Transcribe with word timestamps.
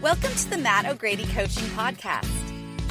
Welcome 0.00 0.32
to 0.32 0.48
the 0.48 0.56
Matt 0.56 0.86
O'Grady 0.86 1.26
Coaching 1.26 1.66
Podcast. 1.76 2.30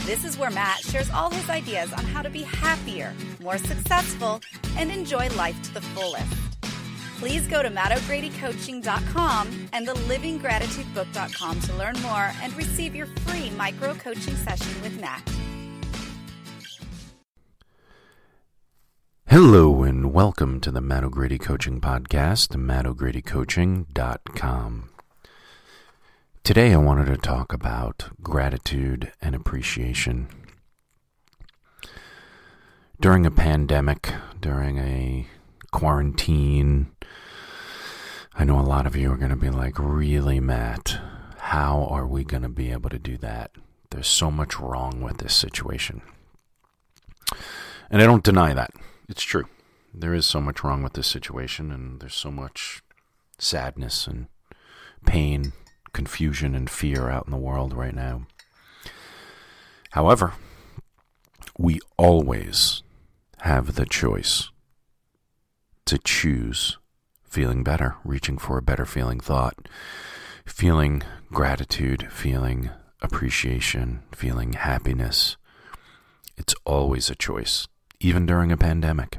This 0.05 0.23
is 0.23 0.37
where 0.37 0.51
Matt 0.51 0.81
shares 0.81 1.09
all 1.09 1.31
his 1.31 1.49
ideas 1.49 1.91
on 1.91 2.05
how 2.05 2.21
to 2.21 2.29
be 2.29 2.43
happier, 2.43 3.15
more 3.41 3.57
successful, 3.57 4.39
and 4.77 4.91
enjoy 4.91 5.27
life 5.29 5.59
to 5.63 5.73
the 5.73 5.81
fullest. 5.81 6.31
Please 7.17 7.47
go 7.47 7.63
to 7.63 7.69
mattogradycoaching.com 7.71 9.69
and 9.73 9.87
theliving.gratitudebook.com 9.87 11.59
to 11.61 11.73
learn 11.77 11.99
more 12.01 12.31
and 12.43 12.55
receive 12.55 12.93
your 12.93 13.07
free 13.25 13.49
micro 13.57 13.95
coaching 13.95 14.35
session 14.35 14.79
with 14.83 15.01
Matt. 15.01 15.27
Hello 19.25 19.81
and 19.81 20.13
welcome 20.13 20.59
to 20.59 20.69
the 20.69 20.81
Matt 20.81 21.03
O'Grady 21.03 21.39
Coaching 21.39 21.81
Podcast, 21.81 22.55
mattogradycoaching.com. 22.55 24.89
Today 26.49 26.73
I 26.73 26.77
wanted 26.77 27.05
to 27.05 27.17
talk 27.17 27.53
about 27.53 28.09
gratitude 28.23 29.11
and 29.21 29.35
appreciation. 29.35 30.29
During 32.99 33.27
a 33.27 33.29
pandemic, 33.29 34.11
during 34.41 34.79
a 34.79 35.27
quarantine, 35.71 36.89
I 38.33 38.45
know 38.45 38.59
a 38.59 38.65
lot 38.65 38.87
of 38.87 38.95
you 38.95 39.11
are 39.11 39.15
going 39.15 39.29
to 39.29 39.35
be 39.35 39.51
like, 39.51 39.77
really, 39.77 40.39
Matt? 40.39 40.99
How 41.37 41.85
are 41.87 42.07
we 42.07 42.23
going 42.23 42.41
to 42.41 42.49
be 42.49 42.71
able 42.71 42.89
to 42.89 42.97
do 42.97 43.15
that? 43.17 43.51
There's 43.91 44.07
so 44.07 44.31
much 44.31 44.59
wrong 44.59 45.01
with 45.01 45.17
this 45.17 45.35
situation. 45.35 46.01
And 47.91 48.01
I 48.01 48.07
don't 48.07 48.23
deny 48.23 48.55
that. 48.55 48.71
It's 49.07 49.21
true. 49.21 49.45
There 49.93 50.15
is 50.15 50.25
so 50.25 50.41
much 50.41 50.63
wrong 50.63 50.81
with 50.81 50.93
this 50.93 51.05
situation, 51.05 51.71
and 51.71 51.99
there's 51.99 52.15
so 52.15 52.31
much 52.31 52.81
sadness 53.37 54.07
and 54.07 54.29
pain, 55.05 55.53
confusion, 55.93 56.55
and 56.55 56.69
fear 56.69 57.09
out 57.09 57.25
in 57.25 57.31
the 57.31 57.37
world 57.37 57.73
right 57.73 57.95
now. 57.95 58.27
However, 59.91 60.33
we 61.57 61.79
always 61.97 62.83
have 63.39 63.75
the 63.75 63.85
choice 63.85 64.49
to 65.85 65.97
choose 65.97 66.77
feeling 67.23 67.63
better, 67.63 67.95
reaching 68.03 68.37
for 68.37 68.57
a 68.57 68.61
better 68.61 68.85
feeling 68.85 69.19
thought, 69.19 69.67
feeling 70.45 71.03
gratitude, 71.31 72.11
feeling 72.11 72.69
appreciation, 73.01 74.03
feeling 74.13 74.53
happiness. 74.53 75.37
It's 76.37 76.55
always 76.65 77.09
a 77.09 77.15
choice 77.15 77.67
even 77.99 78.25
during 78.25 78.51
a 78.51 78.57
pandemic. 78.57 79.17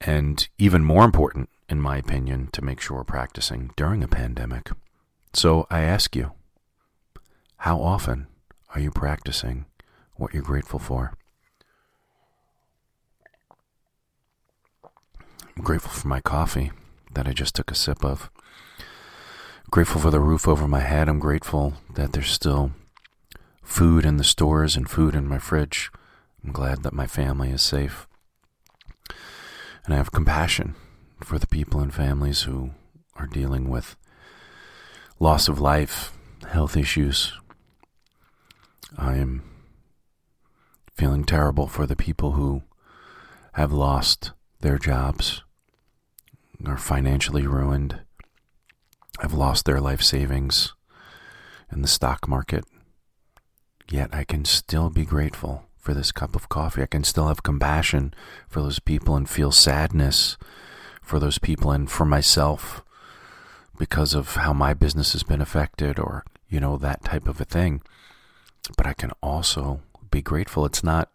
And 0.00 0.46
even 0.58 0.84
more 0.84 1.04
important, 1.04 1.48
in 1.68 1.80
my 1.80 1.96
opinion, 1.98 2.48
to 2.52 2.62
make 2.62 2.80
sure 2.80 2.98
we're 2.98 3.04
practicing 3.04 3.70
during 3.76 4.02
a 4.02 4.08
pandemic. 4.08 4.70
So 5.36 5.66
I 5.68 5.82
ask 5.82 6.16
you, 6.16 6.32
how 7.58 7.78
often 7.82 8.26
are 8.74 8.80
you 8.80 8.90
practicing 8.90 9.66
what 10.14 10.32
you're 10.32 10.42
grateful 10.42 10.78
for? 10.78 11.12
I'm 15.54 15.62
grateful 15.62 15.90
for 15.90 16.08
my 16.08 16.22
coffee 16.22 16.72
that 17.12 17.28
I 17.28 17.34
just 17.34 17.54
took 17.54 17.70
a 17.70 17.74
sip 17.74 18.02
of. 18.02 18.30
grateful 19.70 20.00
for 20.00 20.10
the 20.10 20.20
roof 20.20 20.48
over 20.48 20.66
my 20.66 20.80
head. 20.80 21.06
I'm 21.06 21.18
grateful 21.18 21.74
that 21.92 22.14
there's 22.14 22.30
still 22.30 22.72
food 23.62 24.06
in 24.06 24.16
the 24.16 24.24
stores 24.24 24.74
and 24.74 24.88
food 24.88 25.14
in 25.14 25.28
my 25.28 25.38
fridge. 25.38 25.90
I'm 26.42 26.50
glad 26.50 26.82
that 26.82 26.94
my 26.94 27.06
family 27.06 27.50
is 27.50 27.60
safe. 27.60 28.06
And 29.84 29.92
I 29.92 29.98
have 29.98 30.12
compassion 30.12 30.76
for 31.22 31.38
the 31.38 31.46
people 31.46 31.80
and 31.80 31.92
families 31.92 32.42
who 32.42 32.70
are 33.16 33.26
dealing 33.26 33.68
with 33.68 33.96
loss 35.18 35.48
of 35.48 35.60
life, 35.60 36.12
health 36.48 36.76
issues. 36.76 37.32
I 38.96 39.16
am 39.16 39.42
feeling 40.94 41.24
terrible 41.24 41.66
for 41.66 41.86
the 41.86 41.96
people 41.96 42.32
who 42.32 42.62
have 43.54 43.72
lost 43.72 44.32
their 44.60 44.78
jobs, 44.78 45.42
are 46.64 46.76
financially 46.76 47.46
ruined, 47.46 48.00
have 49.20 49.32
lost 49.32 49.64
their 49.64 49.80
life 49.80 50.02
savings 50.02 50.74
in 51.72 51.82
the 51.82 51.88
stock 51.88 52.28
market. 52.28 52.64
Yet 53.90 54.10
I 54.12 54.24
can 54.24 54.44
still 54.44 54.90
be 54.90 55.04
grateful 55.04 55.64
for 55.78 55.94
this 55.94 56.12
cup 56.12 56.34
of 56.34 56.48
coffee. 56.48 56.82
I 56.82 56.86
can 56.86 57.04
still 57.04 57.28
have 57.28 57.42
compassion 57.42 58.12
for 58.48 58.60
those 58.60 58.80
people 58.80 59.16
and 59.16 59.28
feel 59.28 59.52
sadness 59.52 60.36
for 61.00 61.18
those 61.18 61.38
people 61.38 61.70
and 61.70 61.90
for 61.90 62.04
myself 62.04 62.82
because 63.78 64.14
of 64.14 64.36
how 64.36 64.52
my 64.52 64.74
business 64.74 65.12
has 65.12 65.22
been 65.22 65.40
affected 65.40 65.98
or, 65.98 66.24
you 66.48 66.60
know, 66.60 66.76
that 66.76 67.04
type 67.04 67.28
of 67.28 67.40
a 67.40 67.44
thing. 67.44 67.82
But 68.76 68.86
I 68.86 68.92
can 68.92 69.12
also 69.22 69.80
be 70.10 70.22
grateful 70.22 70.64
it's 70.64 70.84
not 70.84 71.10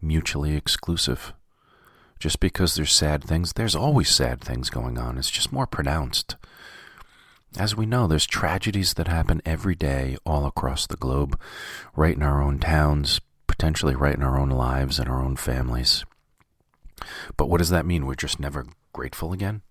mutually 0.00 0.56
exclusive. 0.56 1.32
Just 2.18 2.40
because 2.40 2.74
there's 2.74 2.92
sad 2.92 3.22
things, 3.22 3.52
there's 3.52 3.76
always 3.76 4.08
sad 4.08 4.40
things 4.40 4.70
going 4.70 4.98
on. 4.98 5.18
It's 5.18 5.30
just 5.30 5.52
more 5.52 5.66
pronounced. 5.66 6.36
As 7.58 7.76
we 7.76 7.86
know, 7.86 8.06
there's 8.06 8.26
tragedies 8.26 8.94
that 8.94 9.08
happen 9.08 9.40
every 9.44 9.74
day 9.74 10.16
all 10.26 10.46
across 10.46 10.86
the 10.86 10.96
globe, 10.96 11.38
right 11.94 12.16
in 12.16 12.22
our 12.22 12.42
own 12.42 12.58
towns, 12.58 13.20
potentially 13.46 13.94
right 13.94 14.14
in 14.14 14.22
our 14.22 14.38
own 14.38 14.50
lives 14.50 14.98
and 14.98 15.08
our 15.08 15.22
own 15.22 15.36
families. 15.36 16.04
But 17.36 17.48
what 17.48 17.58
does 17.58 17.70
that 17.70 17.86
mean? 17.86 18.06
We're 18.06 18.14
just 18.14 18.40
never 18.40 18.66
grateful 18.92 19.32
again? 19.32 19.62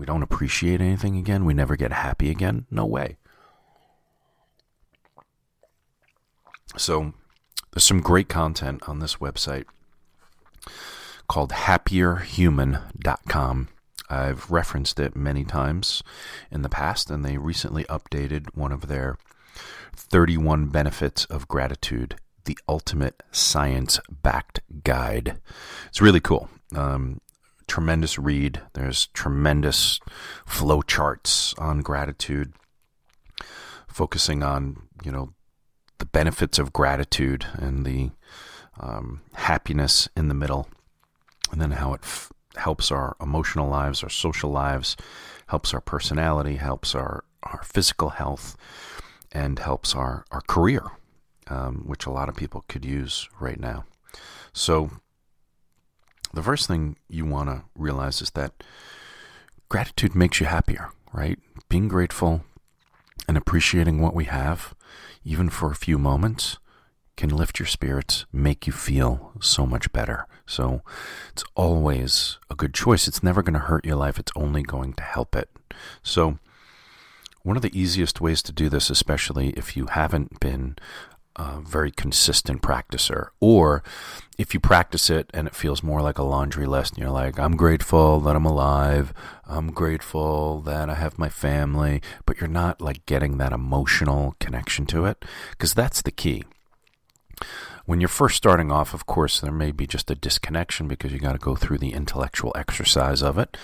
We 0.00 0.06
don't 0.06 0.22
appreciate 0.22 0.80
anything 0.80 1.18
again? 1.18 1.44
We 1.44 1.52
never 1.52 1.76
get 1.76 1.92
happy 1.92 2.30
again? 2.30 2.64
No 2.70 2.86
way. 2.86 3.18
So, 6.78 7.12
there's 7.70 7.84
some 7.84 8.00
great 8.00 8.30
content 8.30 8.88
on 8.88 9.00
this 9.00 9.16
website 9.16 9.66
called 11.28 11.50
happierhuman.com. 11.50 13.68
I've 14.08 14.50
referenced 14.50 14.98
it 14.98 15.14
many 15.14 15.44
times 15.44 16.02
in 16.50 16.62
the 16.62 16.70
past, 16.70 17.10
and 17.10 17.22
they 17.22 17.36
recently 17.36 17.84
updated 17.84 18.56
one 18.56 18.72
of 18.72 18.88
their 18.88 19.18
31 19.94 20.68
benefits 20.68 21.26
of 21.26 21.46
gratitude 21.46 22.16
the 22.46 22.56
ultimate 22.66 23.22
science 23.30 24.00
backed 24.10 24.60
guide. 24.82 25.38
It's 25.88 26.00
really 26.00 26.20
cool. 26.20 26.48
Um, 26.74 27.20
tremendous 27.70 28.18
read. 28.18 28.60
There's 28.72 29.06
tremendous 29.08 30.00
flow 30.44 30.82
charts 30.82 31.54
on 31.54 31.80
gratitude, 31.80 32.52
focusing 33.86 34.42
on, 34.42 34.88
you 35.04 35.12
know, 35.12 35.34
the 35.98 36.06
benefits 36.06 36.58
of 36.58 36.72
gratitude 36.72 37.46
and 37.54 37.86
the 37.86 38.10
um, 38.80 39.20
happiness 39.34 40.08
in 40.16 40.28
the 40.28 40.34
middle, 40.34 40.68
and 41.52 41.60
then 41.60 41.70
how 41.70 41.94
it 41.94 42.00
f- 42.02 42.32
helps 42.56 42.90
our 42.90 43.16
emotional 43.20 43.68
lives, 43.68 44.02
our 44.02 44.10
social 44.10 44.50
lives, 44.50 44.96
helps 45.46 45.72
our 45.72 45.80
personality, 45.80 46.56
helps 46.56 46.94
our, 46.94 47.24
our 47.44 47.62
physical 47.62 48.08
health, 48.08 48.56
and 49.30 49.60
helps 49.60 49.94
our, 49.94 50.24
our 50.32 50.40
career 50.40 50.90
um, 51.50 51.82
which 51.86 52.06
a 52.06 52.10
lot 52.10 52.28
of 52.28 52.36
people 52.36 52.64
could 52.68 52.84
use 52.84 53.28
right 53.38 53.60
now. 53.60 53.84
So, 54.52 54.90
the 56.32 56.42
first 56.42 56.66
thing 56.66 56.96
you 57.08 57.24
want 57.24 57.48
to 57.48 57.62
realize 57.74 58.22
is 58.22 58.30
that 58.30 58.52
gratitude 59.68 60.14
makes 60.14 60.40
you 60.40 60.46
happier, 60.46 60.90
right? 61.12 61.38
Being 61.68 61.88
grateful 61.88 62.42
and 63.28 63.36
appreciating 63.36 64.00
what 64.00 64.14
we 64.14 64.24
have, 64.24 64.74
even 65.24 65.48
for 65.48 65.70
a 65.70 65.76
few 65.76 65.98
moments, 65.98 66.58
can 67.16 67.30
lift 67.30 67.58
your 67.58 67.66
spirits, 67.66 68.24
make 68.32 68.66
you 68.66 68.72
feel 68.72 69.32
so 69.40 69.66
much 69.66 69.92
better. 69.92 70.26
So 70.46 70.80
it's 71.32 71.44
always 71.54 72.38
a 72.48 72.54
good 72.54 72.74
choice. 72.74 73.06
It's 73.06 73.22
never 73.22 73.42
going 73.42 73.54
to 73.54 73.60
hurt 73.60 73.84
your 73.84 73.96
life, 73.96 74.18
it's 74.18 74.32
only 74.34 74.62
going 74.62 74.94
to 74.94 75.02
help 75.02 75.36
it. 75.36 75.50
So, 76.02 76.38
one 77.42 77.56
of 77.56 77.62
the 77.62 77.78
easiest 77.78 78.20
ways 78.20 78.42
to 78.42 78.52
do 78.52 78.68
this, 78.68 78.90
especially 78.90 79.50
if 79.50 79.76
you 79.76 79.86
haven't 79.86 80.40
been 80.40 80.76
a 81.36 81.60
very 81.60 81.90
consistent 81.90 82.62
practicer. 82.62 83.28
Or 83.40 83.82
if 84.38 84.52
you 84.54 84.60
practice 84.60 85.10
it 85.10 85.30
and 85.32 85.46
it 85.46 85.54
feels 85.54 85.82
more 85.82 86.02
like 86.02 86.18
a 86.18 86.22
laundry 86.22 86.66
list, 86.66 86.94
and 86.94 87.02
you're 87.02 87.10
like, 87.10 87.38
I'm 87.38 87.56
grateful 87.56 88.20
that 88.20 88.36
I'm 88.36 88.46
alive, 88.46 89.12
I'm 89.46 89.70
grateful 89.70 90.60
that 90.62 90.90
I 90.90 90.94
have 90.94 91.18
my 91.18 91.28
family, 91.28 92.02
but 92.26 92.40
you're 92.40 92.48
not 92.48 92.80
like 92.80 93.06
getting 93.06 93.38
that 93.38 93.52
emotional 93.52 94.34
connection 94.40 94.86
to 94.86 95.04
it, 95.04 95.24
because 95.52 95.74
that's 95.74 96.02
the 96.02 96.10
key. 96.10 96.44
When 97.86 98.00
you're 98.00 98.08
first 98.08 98.36
starting 98.36 98.70
off, 98.70 98.94
of 98.94 99.06
course, 99.06 99.40
there 99.40 99.50
may 99.50 99.72
be 99.72 99.86
just 99.86 100.10
a 100.10 100.14
disconnection 100.14 100.86
because 100.86 101.12
you 101.12 101.18
got 101.18 101.32
to 101.32 101.38
go 101.38 101.56
through 101.56 101.78
the 101.78 101.92
intellectual 101.92 102.52
exercise 102.54 103.20
of 103.22 103.36
it. 103.36 103.56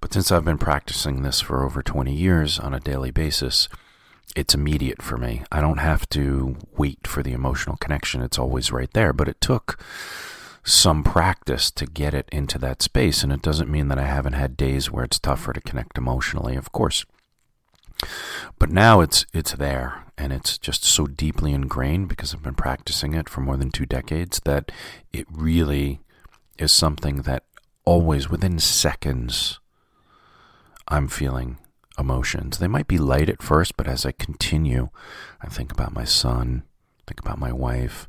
But 0.00 0.12
since 0.12 0.30
I've 0.30 0.44
been 0.44 0.58
practicing 0.58 1.22
this 1.22 1.40
for 1.40 1.64
over 1.64 1.82
20 1.82 2.12
years 2.12 2.58
on 2.58 2.74
a 2.74 2.80
daily 2.80 3.10
basis, 3.10 3.68
it's 4.34 4.54
immediate 4.54 5.02
for 5.02 5.16
me. 5.16 5.42
I 5.50 5.60
don't 5.60 5.78
have 5.78 6.08
to 6.10 6.56
wait 6.76 7.06
for 7.06 7.22
the 7.22 7.32
emotional 7.32 7.76
connection. 7.76 8.22
It's 8.22 8.38
always 8.38 8.72
right 8.72 8.92
there. 8.92 9.12
But 9.12 9.28
it 9.28 9.40
took 9.40 9.82
some 10.64 11.02
practice 11.02 11.70
to 11.72 11.86
get 11.86 12.14
it 12.14 12.28
into 12.30 12.58
that 12.58 12.82
space. 12.82 13.22
And 13.22 13.32
it 13.32 13.42
doesn't 13.42 13.70
mean 13.70 13.88
that 13.88 13.98
I 13.98 14.06
haven't 14.06 14.34
had 14.34 14.56
days 14.56 14.90
where 14.90 15.04
it's 15.04 15.18
tougher 15.18 15.52
to 15.52 15.60
connect 15.60 15.98
emotionally, 15.98 16.56
of 16.56 16.72
course. 16.72 17.04
But 18.58 18.70
now 18.70 19.00
it's 19.00 19.26
it's 19.32 19.52
there 19.52 20.04
and 20.18 20.32
it's 20.32 20.58
just 20.58 20.84
so 20.84 21.06
deeply 21.06 21.52
ingrained 21.52 22.08
because 22.08 22.34
I've 22.34 22.42
been 22.42 22.54
practicing 22.54 23.14
it 23.14 23.28
for 23.28 23.40
more 23.40 23.56
than 23.56 23.70
2 23.70 23.86
decades 23.86 24.40
that 24.44 24.72
it 25.12 25.26
really 25.30 26.00
is 26.58 26.72
something 26.72 27.22
that 27.22 27.44
always 27.84 28.28
within 28.28 28.58
seconds 28.58 29.60
I'm 30.88 31.08
feeling 31.08 31.58
emotions. 32.02 32.58
They 32.58 32.68
might 32.68 32.88
be 32.88 32.98
light 32.98 33.30
at 33.30 33.42
first, 33.42 33.76
but 33.78 33.88
as 33.88 34.04
I 34.04 34.12
continue, 34.12 34.90
I 35.40 35.46
think 35.46 35.72
about 35.72 35.94
my 35.94 36.04
son, 36.04 36.64
think 37.06 37.20
about 37.20 37.38
my 37.38 37.52
wife, 37.52 38.08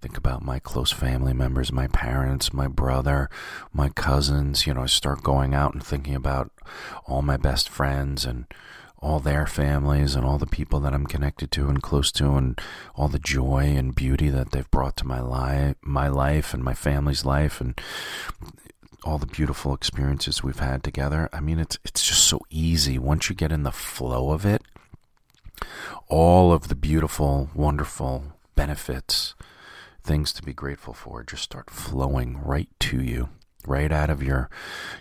think 0.00 0.16
about 0.16 0.42
my 0.42 0.58
close 0.58 0.92
family 0.92 1.34
members, 1.34 1.72
my 1.72 1.88
parents, 1.88 2.52
my 2.52 2.68
brother, 2.68 3.28
my 3.72 3.88
cousins. 3.88 4.66
You 4.66 4.74
know, 4.74 4.82
I 4.82 4.86
start 4.86 5.22
going 5.22 5.52
out 5.52 5.74
and 5.74 5.84
thinking 5.84 6.14
about 6.14 6.52
all 7.06 7.20
my 7.20 7.36
best 7.36 7.68
friends 7.68 8.24
and 8.24 8.46
all 8.98 9.20
their 9.20 9.46
families 9.46 10.14
and 10.14 10.24
all 10.24 10.38
the 10.38 10.46
people 10.46 10.80
that 10.80 10.94
I'm 10.94 11.06
connected 11.06 11.50
to 11.52 11.68
and 11.68 11.82
close 11.82 12.10
to 12.12 12.36
and 12.36 12.58
all 12.94 13.08
the 13.08 13.18
joy 13.18 13.74
and 13.76 13.94
beauty 13.94 14.30
that 14.30 14.52
they've 14.52 14.70
brought 14.70 14.96
to 14.98 15.06
my 15.06 15.20
life, 15.20 15.76
my 15.82 16.08
life 16.08 16.54
and 16.54 16.64
my 16.64 16.72
family's 16.72 17.24
life 17.24 17.60
and 17.60 17.78
all 19.04 19.18
the 19.18 19.26
beautiful 19.26 19.74
experiences 19.74 20.42
we've 20.42 20.58
had 20.58 20.82
together. 20.82 21.28
I 21.32 21.40
mean, 21.40 21.58
it's 21.58 21.78
it's 21.84 22.06
just 22.06 22.24
so 22.24 22.40
easy 22.50 22.98
once 22.98 23.28
you 23.28 23.36
get 23.36 23.52
in 23.52 23.62
the 23.62 23.70
flow 23.70 24.30
of 24.30 24.44
it. 24.44 24.62
All 26.08 26.52
of 26.52 26.68
the 26.68 26.74
beautiful, 26.74 27.50
wonderful 27.54 28.24
benefits, 28.54 29.34
things 30.02 30.32
to 30.32 30.42
be 30.42 30.52
grateful 30.52 30.94
for, 30.94 31.22
just 31.22 31.42
start 31.42 31.70
flowing 31.70 32.38
right 32.42 32.68
to 32.80 33.00
you, 33.00 33.28
right 33.66 33.92
out 33.92 34.10
of 34.10 34.22
your 34.22 34.48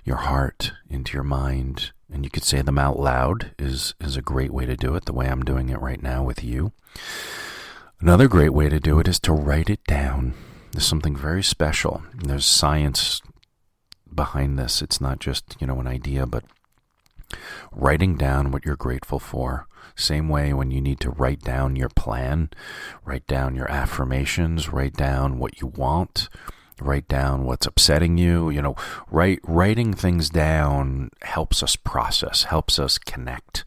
your 0.04 0.18
heart 0.18 0.74
into 0.90 1.14
your 1.14 1.24
mind, 1.24 1.92
and 2.12 2.24
you 2.24 2.30
could 2.30 2.44
say 2.44 2.62
them 2.62 2.78
out 2.78 3.00
loud 3.00 3.56
is 3.58 3.96
is 4.00 4.18
a 4.18 4.22
great 4.22 4.52
way 4.52 4.66
to 4.66 4.76
do 4.76 4.96
it. 4.96 5.06
The 5.06 5.14
way 5.14 5.28
I'm 5.28 5.44
doing 5.44 5.70
it 5.70 5.82
right 5.82 6.02
now 6.04 6.24
with 6.24 6.44
you. 6.44 6.74
Another 8.02 8.28
great 8.28 8.54
way 8.54 8.68
to 8.68 8.82
do 8.82 9.00
it 9.00 9.08
is 9.08 9.20
to 9.22 9.32
write 9.32 9.70
it 9.70 9.84
down. 9.86 10.34
There's 10.74 10.86
something 10.86 11.16
very 11.16 11.44
special. 11.44 12.04
There's 12.14 12.46
science 12.46 13.22
behind 14.16 14.58
this. 14.58 14.82
It's 14.82 15.02
not 15.02 15.20
just, 15.20 15.56
you 15.60 15.68
know, 15.68 15.80
an 15.80 15.88
idea, 15.88 16.26
but 16.26 16.44
writing 17.72 18.16
down 18.16 18.52
what 18.52 18.66
you're 18.66 18.76
grateful 18.76 19.20
for. 19.20 19.68
Same 19.96 20.30
way 20.30 20.54
when 20.54 20.72
you 20.72 20.82
need 20.82 21.00
to 21.02 21.12
write 21.12 21.42
down 21.42 21.76
your 21.76 21.90
plan, 21.90 22.50
write 23.06 23.28
down 23.28 23.56
your 23.56 23.70
affirmations, 23.70 24.70
write 24.70 24.94
down 24.94 25.38
what 25.38 25.62
you 25.62 25.68
want, 25.68 26.30
write 26.82 27.08
down 27.08 27.46
what's 27.46 27.68
upsetting 27.68 28.18
you. 28.18 28.50
You 28.50 28.62
know, 28.62 28.76
write, 29.12 29.40
writing 29.44 29.94
things 29.94 30.30
down 30.30 31.12
helps 31.22 31.62
us 31.62 31.76
process, 31.76 32.44
helps 32.46 32.80
us 32.80 32.98
connect. 32.98 33.66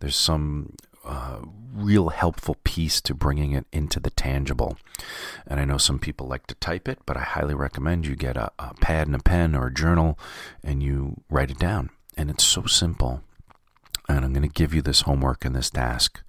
There's 0.00 0.16
some 0.16 0.74
uh, 1.04 1.40
real 1.72 2.10
helpful 2.10 2.56
piece 2.64 3.00
to 3.00 3.14
bringing 3.14 3.52
it 3.52 3.66
into 3.72 4.00
the 4.00 4.10
tangible. 4.10 4.76
And 5.46 5.58
I 5.58 5.64
know 5.64 5.78
some 5.78 5.98
people 5.98 6.26
like 6.26 6.46
to 6.48 6.54
type 6.56 6.88
it, 6.88 6.98
but 7.06 7.16
I 7.16 7.22
highly 7.22 7.54
recommend 7.54 8.06
you 8.06 8.16
get 8.16 8.36
a, 8.36 8.50
a 8.58 8.74
pad 8.74 9.06
and 9.06 9.16
a 9.16 9.20
pen 9.20 9.54
or 9.54 9.66
a 9.66 9.74
journal 9.74 10.18
and 10.62 10.82
you 10.82 11.22
write 11.30 11.50
it 11.50 11.58
down. 11.58 11.90
And 12.16 12.30
it's 12.30 12.44
so 12.44 12.66
simple. 12.66 13.22
And 14.08 14.24
I'm 14.24 14.32
going 14.32 14.46
to 14.46 14.48
give 14.48 14.74
you 14.74 14.82
this 14.82 15.02
homework 15.02 15.44
and 15.44 15.54
this 15.54 15.70
task. 15.70 16.20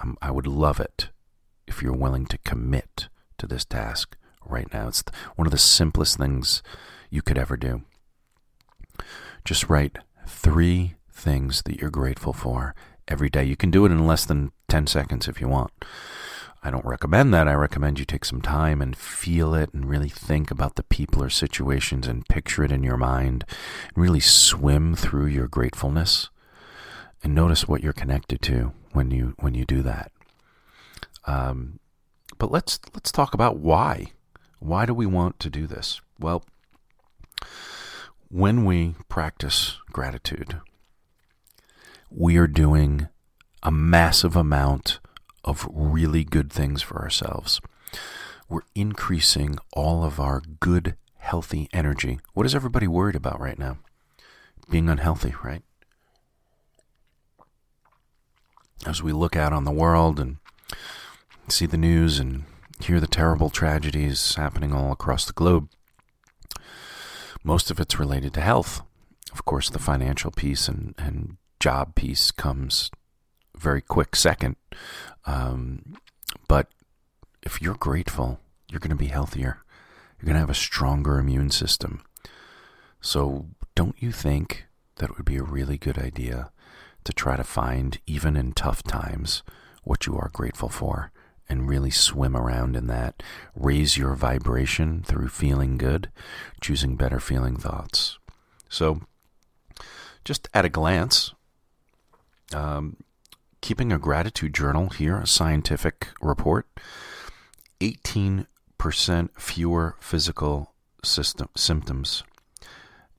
Um, 0.00 0.16
I 0.22 0.30
would 0.30 0.46
love 0.46 0.80
it 0.80 1.10
if 1.66 1.82
you're 1.82 1.92
willing 1.92 2.26
to 2.26 2.38
commit 2.38 3.08
to 3.38 3.46
this 3.46 3.64
task 3.64 4.16
right 4.44 4.72
now. 4.72 4.88
It's 4.88 5.04
one 5.36 5.46
of 5.46 5.52
the 5.52 5.58
simplest 5.58 6.16
things 6.16 6.62
you 7.10 7.20
could 7.20 7.36
ever 7.36 7.56
do. 7.56 7.82
Just 9.44 9.68
write 9.68 9.98
three 10.26 10.94
things 11.10 11.62
that 11.62 11.80
you're 11.80 11.90
grateful 11.90 12.32
for 12.32 12.74
every 13.08 13.30
day. 13.30 13.44
You 13.44 13.56
can 13.56 13.70
do 13.70 13.84
it 13.84 13.92
in 13.92 14.06
less 14.06 14.24
than 14.24 14.52
10 14.68 14.86
seconds 14.86 15.28
if 15.28 15.40
you 15.40 15.48
want. 15.48 15.72
I 16.62 16.70
don't 16.70 16.84
recommend 16.84 17.32
that. 17.34 17.46
I 17.46 17.54
recommend 17.54 17.98
you 17.98 18.04
take 18.04 18.24
some 18.24 18.42
time 18.42 18.82
and 18.82 18.96
feel 18.96 19.54
it 19.54 19.72
and 19.72 19.88
really 19.88 20.08
think 20.08 20.50
about 20.50 20.74
the 20.74 20.82
people 20.82 21.22
or 21.22 21.30
situations 21.30 22.06
and 22.06 22.26
picture 22.28 22.64
it 22.64 22.72
in 22.72 22.82
your 22.82 22.96
mind 22.96 23.44
and 23.94 24.02
really 24.02 24.20
swim 24.20 24.94
through 24.94 25.26
your 25.26 25.46
gratefulness 25.46 26.30
and 27.22 27.34
notice 27.34 27.68
what 27.68 27.82
you're 27.82 27.92
connected 27.92 28.42
to 28.42 28.72
when 28.92 29.10
you 29.10 29.34
when 29.38 29.54
you 29.54 29.64
do 29.64 29.82
that. 29.82 30.10
Um, 31.26 31.78
but 32.38 32.50
let's 32.50 32.80
let's 32.94 33.12
talk 33.12 33.34
about 33.34 33.58
why. 33.58 34.12
Why 34.58 34.86
do 34.86 34.94
we 34.94 35.06
want 35.06 35.38
to 35.40 35.50
do 35.50 35.66
this? 35.66 36.00
Well, 36.18 36.44
when 38.28 38.64
we 38.64 38.96
practice 39.08 39.78
gratitude, 39.92 40.60
we 42.10 42.36
are 42.36 42.46
doing 42.46 43.08
a 43.62 43.70
massive 43.70 44.36
amount 44.36 45.00
of 45.44 45.68
really 45.72 46.24
good 46.24 46.52
things 46.52 46.82
for 46.82 46.98
ourselves. 47.00 47.60
We're 48.48 48.62
increasing 48.74 49.58
all 49.72 50.04
of 50.04 50.18
our 50.18 50.42
good, 50.60 50.96
healthy 51.18 51.68
energy. 51.72 52.20
What 52.34 52.46
is 52.46 52.54
everybody 52.54 52.86
worried 52.86 53.16
about 53.16 53.40
right 53.40 53.58
now? 53.58 53.78
Being 54.70 54.88
unhealthy, 54.88 55.34
right? 55.42 55.62
As 58.86 59.02
we 59.02 59.12
look 59.12 59.36
out 59.36 59.52
on 59.52 59.64
the 59.64 59.70
world 59.70 60.20
and 60.20 60.36
see 61.48 61.66
the 61.66 61.76
news 61.76 62.18
and 62.18 62.44
hear 62.80 63.00
the 63.00 63.06
terrible 63.06 63.50
tragedies 63.50 64.36
happening 64.36 64.72
all 64.72 64.92
across 64.92 65.24
the 65.24 65.32
globe, 65.32 65.68
most 67.42 67.70
of 67.70 67.80
it's 67.80 67.98
related 67.98 68.34
to 68.34 68.40
health. 68.40 68.82
Of 69.32 69.44
course, 69.44 69.68
the 69.68 69.78
financial 69.78 70.30
piece 70.30 70.68
and, 70.68 70.94
and 70.96 71.36
job 71.60 71.94
piece 71.94 72.30
comes 72.30 72.90
very 73.56 73.80
quick 73.80 74.16
second. 74.16 74.56
Um, 75.26 75.96
but 76.46 76.68
if 77.42 77.60
you're 77.60 77.74
grateful, 77.74 78.40
you're 78.70 78.80
going 78.80 78.90
to 78.90 78.96
be 78.96 79.06
healthier. 79.06 79.62
You're 80.18 80.26
going 80.26 80.34
to 80.34 80.40
have 80.40 80.50
a 80.50 80.54
stronger 80.54 81.18
immune 81.18 81.50
system. 81.50 82.02
So, 83.00 83.46
don't 83.74 83.96
you 83.98 84.10
think 84.10 84.66
that 84.96 85.10
it 85.10 85.16
would 85.16 85.24
be 85.24 85.36
a 85.36 85.42
really 85.42 85.78
good 85.78 85.98
idea 85.98 86.50
to 87.04 87.12
try 87.12 87.36
to 87.36 87.44
find, 87.44 87.98
even 88.06 88.36
in 88.36 88.52
tough 88.52 88.82
times, 88.82 89.42
what 89.84 90.06
you 90.06 90.16
are 90.16 90.30
grateful 90.32 90.68
for 90.68 91.12
and 91.48 91.68
really 91.68 91.90
swim 91.90 92.36
around 92.36 92.74
in 92.74 92.88
that? 92.88 93.22
Raise 93.54 93.96
your 93.96 94.14
vibration 94.14 95.02
through 95.04 95.28
feeling 95.28 95.78
good, 95.78 96.10
choosing 96.60 96.96
better 96.96 97.20
feeling 97.20 97.56
thoughts. 97.56 98.18
So, 98.68 99.02
just 100.24 100.48
at 100.52 100.64
a 100.64 100.68
glance, 100.68 101.32
um, 102.54 102.96
keeping 103.60 103.92
a 103.92 103.98
gratitude 103.98 104.54
journal 104.54 104.88
here, 104.90 105.18
a 105.18 105.26
scientific 105.26 106.08
report, 106.20 106.66
18% 107.80 108.46
fewer 109.38 109.96
physical 110.00 110.72
system, 111.04 111.48
symptoms, 111.56 112.22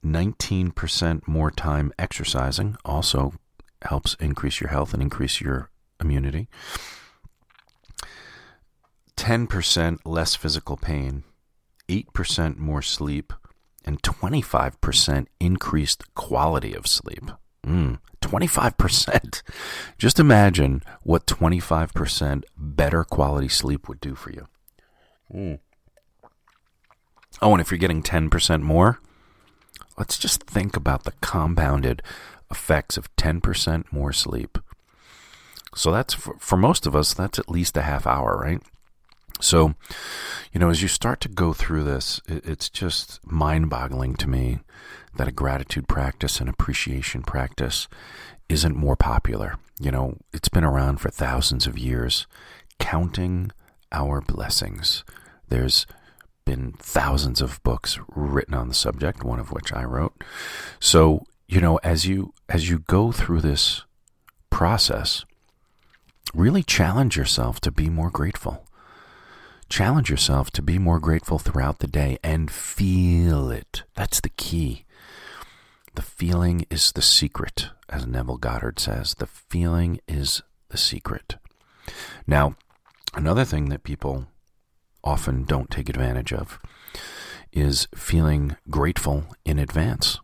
19% 0.04 1.28
more 1.28 1.52
time 1.52 1.92
exercising, 2.00 2.76
also 2.86 3.34
helps 3.84 4.16
increase 4.16 4.60
your 4.60 4.70
health 4.70 4.94
and 4.94 5.02
increase 5.02 5.42
your 5.42 5.70
immunity. 6.02 6.48
10% 9.18 10.00
less 10.06 10.36
physical 10.36 10.78
pain, 10.78 11.24
8% 11.90 12.58
more 12.58 12.82
sleep, 12.82 13.34
and 13.84 14.02
25% 14.02 15.28
increased 15.40 16.16
quality 16.16 16.74
of 16.74 16.88
sleep. 16.88 17.32
Mm, 17.66 18.00
25%. 18.30 19.42
Just 19.98 20.20
imagine 20.20 20.84
what 21.04 21.26
25% 21.26 22.44
better 22.56 23.04
quality 23.04 23.48
sleep 23.48 23.88
would 23.90 24.00
do 24.00 24.16
for 24.16 24.32
you. 24.32 24.48
Mm. 25.34 25.60
Oh, 27.42 27.54
and 27.54 27.62
if 27.62 27.72
you're 27.72 27.78
getting 27.80 28.04
10% 28.04 28.62
more, 28.62 29.00
let's 29.98 30.18
just 30.18 30.44
think 30.44 30.76
about 30.76 31.06
the 31.06 31.14
compounded 31.22 32.04
effects 32.52 32.98
of 32.98 33.14
10% 33.16 33.92
more 33.92 34.14
sleep. 34.14 34.58
So 35.76 35.92
that's 35.92 36.14
for, 36.14 36.36
for 36.40 36.58
most 36.58 36.86
of 36.86 36.96
us, 36.96 37.14
that's 37.14 37.40
at 37.40 37.50
least 37.50 37.78
a 37.78 37.82
half 37.82 38.06
hour, 38.06 38.38
right? 38.38 38.62
So, 39.42 39.76
you 40.52 40.60
know, 40.60 40.70
as 40.70 40.82
you 40.82 40.88
start 40.88 41.22
to 41.22 41.30
go 41.30 41.54
through 41.54 41.84
this, 41.84 42.20
it's 42.28 42.70
just 42.70 43.20
mind 43.26 43.70
boggling 43.70 44.16
to 44.16 44.30
me 44.30 44.60
that 45.16 45.28
a 45.28 45.32
gratitude 45.32 45.88
practice 45.88 46.40
and 46.40 46.50
appreciation 46.50 47.22
practice 47.22 47.88
isn't 48.48 48.76
more 48.76 48.96
popular. 48.96 49.56
You 49.80 49.92
know, 49.92 50.18
it's 50.34 50.50
been 50.50 50.64
around 50.64 50.98
for 50.98 51.10
thousands 51.10 51.68
of 51.68 51.78
years. 51.78 52.26
Counting 52.80 53.52
our 53.92 54.22
blessings. 54.22 55.04
There's 55.50 55.86
been 56.46 56.74
thousands 56.80 57.42
of 57.42 57.62
books 57.64 58.00
written 58.08 58.54
on 58.56 58.70
the 58.70 58.74
subject, 58.74 59.24
one 59.24 59.40
of 59.40 59.52
which 59.52 59.72
I 59.72 59.84
wrote. 59.84 60.24
So, 60.80 61.26
you 61.48 61.62
know, 61.62 61.78
as 61.84 62.08
you 62.08 62.34
as 62.48 62.70
you 62.70 62.80
go 62.80 63.12
through 63.12 63.42
this 63.42 63.84
process, 64.50 65.26
really 66.34 66.64
challenge 66.64 67.18
yourself 67.18 67.60
to 67.62 67.72
be 67.72 67.90
more 67.90 68.10
grateful. 68.10 68.66
Challenge 69.70 70.10
yourself 70.10 70.50
to 70.52 70.62
be 70.62 70.78
more 70.80 71.00
grateful 71.00 71.38
throughout 71.40 71.80
the 71.80 71.88
day 71.88 72.18
and 72.24 72.50
feel 72.52 73.52
it. 73.52 73.84
That's 73.96 74.20
the 74.20 74.30
key 74.30 74.86
The 75.96 76.02
feeling 76.02 76.66
is 76.70 76.92
the 76.92 77.02
secret, 77.02 77.70
as 77.90 78.06
Neville 78.06 78.38
Goddard 78.38 78.80
says. 78.80 79.16
The 79.16 79.28
feeling 79.28 80.00
is 80.08 80.42
the 80.70 80.78
secret. 80.78 81.36
Now, 82.28 82.56
another 83.14 83.44
thing 83.46 83.70
that 83.70 83.84
people 83.84 84.28
often 85.04 85.44
don't 85.44 85.70
take 85.70 85.90
advantage 85.90 86.32
of 86.32 86.60
is 87.52 87.88
feeling 87.96 88.56
grateful 88.70 89.26
in 89.46 89.60
advance. 89.60 90.20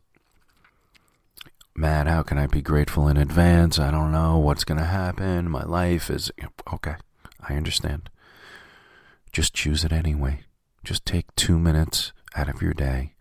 Matt, 1.75 2.07
how 2.07 2.23
can 2.23 2.37
I 2.37 2.47
be 2.47 2.61
grateful 2.61 3.07
in 3.07 3.17
advance? 3.17 3.79
I 3.79 3.91
don't 3.91 4.11
know 4.11 4.37
what's 4.37 4.63
going 4.63 4.79
to 4.79 4.85
happen. 4.85 5.49
My 5.49 5.63
life 5.63 6.09
is. 6.09 6.31
Okay, 6.71 6.95
I 7.41 7.55
understand. 7.55 8.09
Just 9.35 9.53
choose 9.53 9.83
it 9.83 9.91
anyway. 9.91 10.43
Just 10.85 11.05
take 11.05 11.35
two 11.35 11.59
minutes 11.59 12.13
out 12.37 12.47
of 12.47 12.61
your 12.61 12.71
day 12.71 13.15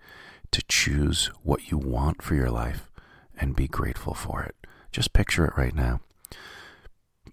to 0.53 0.63
choose 0.69 1.29
what 1.43 1.73
you 1.73 1.77
want 1.77 2.23
for 2.23 2.37
your 2.37 2.53
life 2.53 2.89
and 3.37 3.57
be 3.57 3.67
grateful 3.67 4.15
for 4.15 4.41
it. 4.45 4.55
Just 4.93 5.13
picture 5.13 5.45
it 5.45 5.57
right 5.57 5.75
now. 5.75 5.99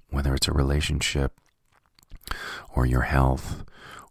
Whether 0.09 0.33
it's 0.33 0.47
a 0.47 0.51
relationship 0.51 1.33
or 2.73 2.87
your 2.87 3.03
health 3.03 3.63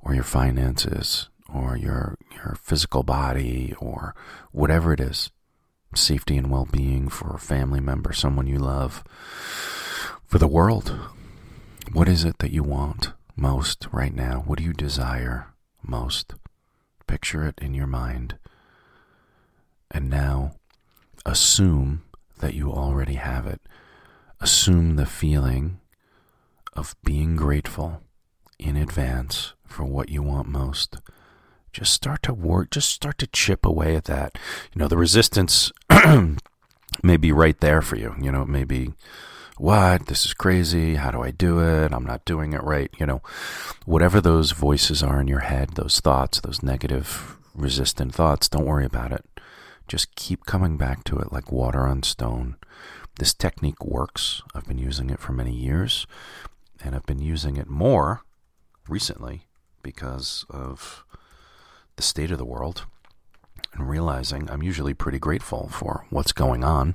or 0.02 0.14
your 0.14 0.22
finances 0.22 1.28
or 1.52 1.76
your 1.76 2.16
your 2.32 2.56
physical 2.62 3.02
body 3.02 3.74
or 3.80 4.14
whatever 4.52 4.92
it 4.92 5.00
is 5.00 5.32
safety 5.96 6.36
and 6.36 6.48
well-being 6.48 7.08
for 7.08 7.34
a 7.34 7.40
family 7.40 7.80
member 7.80 8.12
someone 8.12 8.46
you 8.46 8.60
love 8.60 9.02
for 10.28 10.38
the 10.38 10.46
world 10.46 10.96
what 11.92 12.08
is 12.08 12.24
it 12.24 12.38
that 12.38 12.52
you 12.52 12.62
want 12.62 13.10
most 13.40 13.88
right 13.90 14.14
now? 14.14 14.42
What 14.46 14.58
do 14.58 14.64
you 14.64 14.72
desire 14.72 15.48
most? 15.82 16.34
Picture 17.06 17.46
it 17.46 17.58
in 17.60 17.74
your 17.74 17.86
mind. 17.86 18.36
And 19.90 20.10
now 20.10 20.52
assume 21.24 22.02
that 22.38 22.54
you 22.54 22.70
already 22.70 23.14
have 23.14 23.46
it. 23.46 23.60
Assume 24.40 24.96
the 24.96 25.06
feeling 25.06 25.80
of 26.74 26.94
being 27.02 27.34
grateful 27.34 28.02
in 28.58 28.76
advance 28.76 29.54
for 29.66 29.84
what 29.84 30.10
you 30.10 30.22
want 30.22 30.46
most. 30.46 30.98
Just 31.72 31.92
start 31.92 32.22
to 32.24 32.34
work, 32.34 32.70
just 32.70 32.90
start 32.90 33.18
to 33.18 33.26
chip 33.26 33.64
away 33.64 33.96
at 33.96 34.04
that. 34.04 34.36
You 34.74 34.80
know, 34.80 34.88
the 34.88 34.96
resistance 34.96 35.72
may 37.02 37.16
be 37.16 37.32
right 37.32 37.58
there 37.60 37.80
for 37.80 37.96
you. 37.96 38.14
You 38.20 38.32
know, 38.32 38.42
it 38.42 38.48
may 38.48 38.64
be, 38.64 38.92
what? 39.60 40.06
This 40.06 40.24
is 40.24 40.32
crazy. 40.32 40.94
How 40.94 41.10
do 41.10 41.22
I 41.22 41.30
do 41.30 41.60
it? 41.60 41.92
I'm 41.92 42.06
not 42.06 42.24
doing 42.24 42.54
it 42.54 42.62
right. 42.62 42.90
You 42.98 43.06
know, 43.06 43.22
whatever 43.84 44.20
those 44.20 44.52
voices 44.52 45.02
are 45.02 45.20
in 45.20 45.28
your 45.28 45.40
head, 45.40 45.70
those 45.74 46.00
thoughts, 46.00 46.40
those 46.40 46.62
negative, 46.62 47.36
resistant 47.54 48.14
thoughts, 48.14 48.48
don't 48.48 48.64
worry 48.64 48.86
about 48.86 49.12
it. 49.12 49.24
Just 49.86 50.14
keep 50.16 50.46
coming 50.46 50.78
back 50.78 51.04
to 51.04 51.18
it 51.18 51.32
like 51.32 51.52
water 51.52 51.86
on 51.86 52.02
stone. 52.02 52.56
This 53.18 53.34
technique 53.34 53.84
works. 53.84 54.40
I've 54.54 54.66
been 54.66 54.78
using 54.78 55.10
it 55.10 55.20
for 55.20 55.32
many 55.32 55.52
years, 55.52 56.06
and 56.82 56.94
I've 56.94 57.06
been 57.06 57.20
using 57.20 57.56
it 57.56 57.68
more 57.68 58.22
recently 58.88 59.42
because 59.82 60.46
of 60.48 61.04
the 61.96 62.02
state 62.02 62.30
of 62.30 62.38
the 62.38 62.46
world 62.46 62.86
and 63.74 63.88
realizing 63.88 64.50
I'm 64.50 64.62
usually 64.62 64.94
pretty 64.94 65.18
grateful 65.18 65.68
for 65.68 66.06
what's 66.10 66.32
going 66.32 66.64
on 66.64 66.94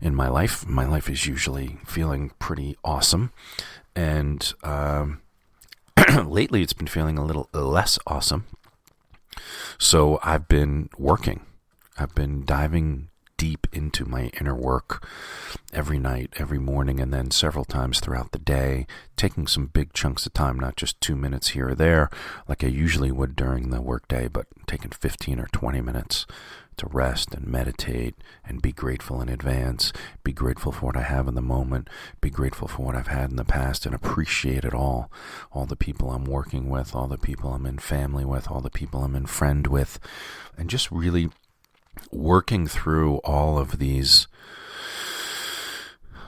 in 0.00 0.14
my 0.14 0.28
life. 0.28 0.66
My 0.66 0.86
life 0.86 1.08
is 1.08 1.26
usually 1.26 1.78
feeling 1.86 2.30
pretty 2.38 2.76
awesome. 2.84 3.32
And 3.96 4.52
um, 4.62 5.20
lately 6.24 6.62
it's 6.62 6.72
been 6.72 6.86
feeling 6.86 7.18
a 7.18 7.24
little 7.24 7.48
less 7.52 7.98
awesome. 8.06 8.46
So 9.78 10.20
I've 10.22 10.48
been 10.48 10.88
working, 10.98 11.40
I've 11.98 12.14
been 12.14 12.44
diving 12.44 13.08
deep 13.36 13.66
into 13.72 14.04
my 14.04 14.30
inner 14.40 14.54
work 14.54 15.06
every 15.72 15.98
night, 15.98 16.32
every 16.36 16.58
morning, 16.58 17.00
and 17.00 17.12
then 17.12 17.30
several 17.30 17.64
times 17.64 18.00
throughout 18.00 18.32
the 18.32 18.38
day, 18.38 18.86
taking 19.16 19.46
some 19.46 19.66
big 19.66 19.92
chunks 19.92 20.26
of 20.26 20.32
time, 20.32 20.58
not 20.58 20.76
just 20.76 21.00
two 21.00 21.16
minutes 21.16 21.48
here 21.48 21.70
or 21.70 21.74
there, 21.74 22.10
like 22.48 22.62
I 22.62 22.68
usually 22.68 23.10
would 23.10 23.36
during 23.36 23.70
the 23.70 23.82
workday, 23.82 24.28
but 24.28 24.46
taking 24.66 24.90
15 24.90 25.40
or 25.40 25.48
20 25.52 25.80
minutes 25.80 26.26
to 26.76 26.86
rest 26.88 27.34
and 27.34 27.46
meditate 27.46 28.14
and 28.44 28.60
be 28.60 28.72
grateful 28.72 29.20
in 29.20 29.28
advance, 29.28 29.92
be 30.22 30.32
grateful 30.32 30.72
for 30.72 30.86
what 30.86 30.96
I 30.96 31.02
have 31.02 31.28
in 31.28 31.34
the 31.34 31.42
moment, 31.42 31.88
be 32.20 32.30
grateful 32.30 32.68
for 32.68 32.82
what 32.82 32.96
I've 32.96 33.08
had 33.08 33.30
in 33.30 33.36
the 33.36 33.44
past, 33.44 33.86
and 33.86 33.94
appreciate 33.94 34.64
it 34.64 34.74
all. 34.74 35.10
All 35.52 35.66
the 35.66 35.76
people 35.76 36.10
I'm 36.10 36.24
working 36.24 36.68
with, 36.68 36.94
all 36.94 37.06
the 37.06 37.18
people 37.18 37.52
I'm 37.52 37.66
in 37.66 37.78
family 37.78 38.24
with, 38.24 38.50
all 38.50 38.60
the 38.60 38.70
people 38.70 39.02
I'm 39.04 39.14
in 39.14 39.26
friend 39.26 39.66
with, 39.66 39.98
and 40.56 40.68
just 40.68 40.90
really 40.90 41.30
working 42.10 42.66
through 42.66 43.16
all 43.18 43.58
of 43.58 43.78
these 43.78 44.26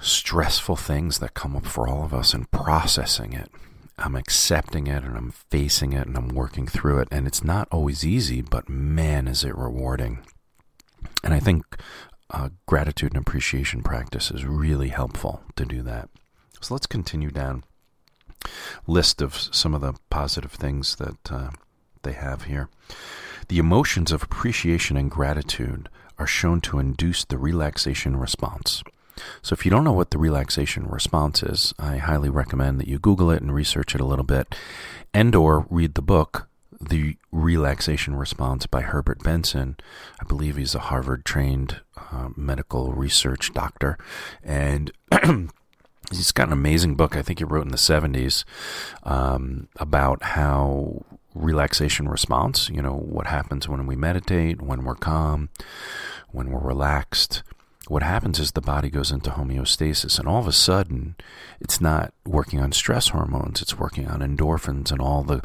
stressful 0.00 0.76
things 0.76 1.18
that 1.18 1.34
come 1.34 1.56
up 1.56 1.66
for 1.66 1.88
all 1.88 2.04
of 2.04 2.14
us 2.14 2.32
and 2.32 2.50
processing 2.50 3.32
it. 3.32 3.50
I'm 3.98 4.14
accepting 4.14 4.86
it 4.86 5.02
and 5.02 5.16
I'm 5.16 5.32
facing 5.50 5.92
it 5.92 6.06
and 6.06 6.16
I'm 6.16 6.28
working 6.28 6.66
through 6.66 7.00
it. 7.00 7.08
And 7.10 7.26
it's 7.26 7.42
not 7.42 7.66
always 7.70 8.04
easy, 8.04 8.42
but 8.42 8.68
man, 8.68 9.26
is 9.26 9.42
it 9.42 9.56
rewarding. 9.56 10.24
And 11.24 11.32
I 11.32 11.40
think 11.40 11.64
uh, 12.30 12.50
gratitude 12.66 13.12
and 13.14 13.20
appreciation 13.20 13.82
practice 13.82 14.30
is 14.30 14.44
really 14.44 14.88
helpful 14.88 15.42
to 15.56 15.64
do 15.64 15.82
that. 15.82 16.08
So 16.60 16.74
let's 16.74 16.86
continue 16.86 17.30
down 17.30 17.64
list 18.86 19.20
of 19.20 19.36
some 19.36 19.74
of 19.74 19.80
the 19.80 19.94
positive 20.10 20.52
things 20.52 20.96
that 20.96 21.32
uh, 21.32 21.50
they 22.06 22.12
have 22.12 22.44
here. 22.44 22.68
The 23.48 23.58
emotions 23.58 24.12
of 24.12 24.22
appreciation 24.22 24.96
and 24.96 25.10
gratitude 25.10 25.88
are 26.18 26.26
shown 26.26 26.60
to 26.62 26.78
induce 26.78 27.24
the 27.24 27.36
relaxation 27.36 28.16
response. 28.16 28.82
So, 29.42 29.54
if 29.54 29.64
you 29.64 29.70
don't 29.70 29.84
know 29.84 29.92
what 29.92 30.10
the 30.10 30.18
relaxation 30.18 30.86
response 30.86 31.42
is, 31.42 31.74
I 31.78 31.96
highly 31.96 32.28
recommend 32.28 32.78
that 32.80 32.88
you 32.88 32.98
Google 32.98 33.30
it 33.30 33.42
and 33.42 33.54
research 33.54 33.94
it 33.94 34.00
a 34.00 34.04
little 34.04 34.24
bit, 34.24 34.54
and/or 35.14 35.66
read 35.70 35.94
the 35.94 36.02
book 36.02 36.48
"The 36.80 37.16
Relaxation 37.32 38.16
Response" 38.16 38.66
by 38.66 38.82
Herbert 38.82 39.22
Benson. 39.22 39.76
I 40.20 40.24
believe 40.24 40.56
he's 40.56 40.74
a 40.74 40.80
Harvard-trained 40.90 41.80
uh, 42.12 42.28
medical 42.36 42.92
research 42.92 43.54
doctor, 43.54 43.96
and 44.44 44.92
he's 46.10 46.32
got 46.32 46.48
an 46.48 46.52
amazing 46.52 46.94
book. 46.94 47.16
I 47.16 47.22
think 47.22 47.38
he 47.38 47.44
wrote 47.44 47.64
in 47.64 47.70
the 47.70 47.76
'70s 47.76 48.44
um, 49.02 49.68
about 49.76 50.22
how 50.22 51.04
relaxation 51.34 52.08
response. 52.08 52.68
You 52.68 52.82
know, 52.82 52.94
what 52.94 53.26
happens 53.26 53.68
when 53.68 53.86
we 53.86 53.96
meditate, 53.96 54.62
when 54.62 54.84
we're 54.84 54.94
calm, 54.94 55.50
when 56.30 56.50
we're 56.50 56.60
relaxed. 56.60 57.42
What 57.88 58.02
happens 58.02 58.40
is 58.40 58.50
the 58.50 58.60
body 58.60 58.90
goes 58.90 59.12
into 59.12 59.30
homeostasis, 59.30 60.18
and 60.18 60.26
all 60.26 60.40
of 60.40 60.48
a 60.48 60.52
sudden, 60.52 61.14
it's 61.60 61.80
not 61.80 62.12
working 62.24 62.60
on 62.60 62.72
stress 62.72 63.10
hormones, 63.10 63.62
it's 63.62 63.78
working 63.78 64.08
on 64.08 64.20
endorphins 64.20 64.90
and 64.90 65.00
all 65.00 65.22
the 65.22 65.40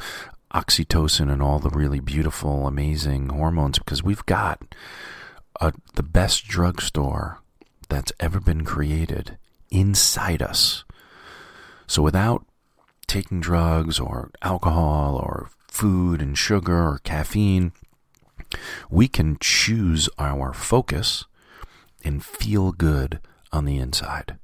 oxytocin 0.53 1.31
and 1.31 1.41
all 1.41 1.59
the 1.59 1.69
really 1.69 1.99
beautiful, 1.99 2.67
amazing 2.67 3.29
hormones 3.29 3.77
because 3.77 4.03
we've 4.03 4.25
got 4.25 4.75
a, 5.59 5.71
the 5.95 6.03
best 6.03 6.45
drugstore 6.47 7.39
that's 7.89 8.11
ever 8.19 8.39
been 8.39 8.65
created 8.65 9.37
inside 9.71 10.41
us. 10.41 10.83
So 11.87 12.01
without 12.01 12.45
taking 13.07 13.41
drugs 13.41 13.99
or 13.99 14.31
alcohol 14.41 15.15
or 15.15 15.49
food 15.67 16.21
and 16.21 16.37
sugar 16.37 16.89
or 16.89 16.99
caffeine, 17.03 17.71
we 18.89 19.07
can 19.07 19.37
choose 19.39 20.09
our 20.17 20.53
focus 20.53 21.25
and 22.03 22.23
feel 22.23 22.71
good 22.71 23.19
on 23.51 23.65
the 23.65 23.77
inside. 23.77 24.37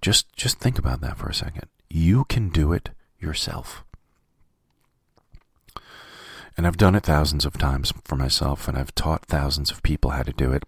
Just 0.00 0.32
just 0.36 0.58
think 0.58 0.78
about 0.78 1.00
that 1.00 1.16
for 1.16 1.28
a 1.28 1.34
second. 1.34 1.66
You 1.88 2.24
can 2.24 2.48
do 2.48 2.72
it 2.72 2.90
yourself. 3.20 3.84
And 6.56 6.66
I've 6.66 6.76
done 6.76 6.94
it 6.94 7.04
thousands 7.04 7.46
of 7.46 7.56
times 7.56 7.92
for 8.04 8.16
myself 8.16 8.68
and 8.68 8.76
I've 8.76 8.94
taught 8.94 9.26
thousands 9.26 9.70
of 9.70 9.82
people 9.82 10.10
how 10.10 10.22
to 10.22 10.32
do 10.32 10.52
it. 10.52 10.64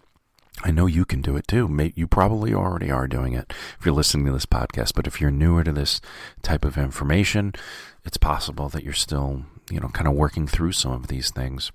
I 0.63 0.71
know 0.71 0.87
you 0.87 1.05
can 1.05 1.21
do 1.21 1.37
it 1.37 1.49
too. 1.49 1.93
You 1.95 2.07
probably 2.07 2.55
already 2.55 2.91
are 2.91 3.09
doing 3.09 3.35
it 3.35 3.53
if 3.79 3.85
you're 3.85 3.95
listening 3.95 4.27
to 4.27 4.33
this 4.33 4.47
podcast. 4.47 4.95
But 4.95 5.07
if 5.07 5.21
you're 5.21 5.31
newer 5.31 5.65
to 5.65 5.73
this 5.73 6.01
type 6.43 6.65
of 6.65 6.79
information, 6.79 7.53
it's 8.05 8.17
possible 8.17 8.69
that 8.69 8.85
you're 8.85 8.93
still, 8.93 9.43
you 9.71 9.81
know, 9.81 9.89
kind 9.89 10.07
of 10.07 10.15
working 10.15 10.47
through 10.47 10.73
some 10.73 10.93
of 10.93 11.09
these 11.09 11.31
things. 11.31 11.73